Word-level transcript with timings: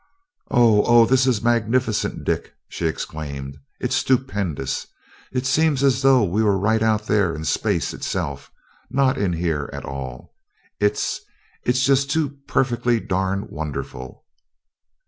"Oh.... 0.49 0.83
Oh... 0.87 1.05
this 1.05 1.27
is 1.27 1.43
magnificent, 1.43 2.23
Dick!" 2.23 2.53
she 2.67 2.87
exclaimed. 2.87 3.59
"It's 3.79 3.95
stupendous. 3.95 4.87
It 5.31 5.45
seems 5.45 5.83
as 5.83 6.01
though 6.01 6.23
we 6.23 6.41
were 6.41 6.57
right 6.57 6.81
out 6.81 7.05
there 7.05 7.35
in 7.35 7.45
space 7.45 7.93
itself, 7.93 8.51
and 8.89 8.97
not 8.97 9.19
in 9.19 9.33
here 9.33 9.69
at 9.71 9.85
all. 9.85 10.33
It's... 10.79 11.21
it's 11.63 11.85
just 11.85 12.09
too 12.09 12.39
perfectly 12.47 12.99
darn 12.99 13.45
wonderful!" 13.51 14.25